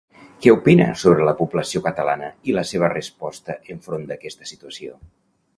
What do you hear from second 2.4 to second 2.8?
i la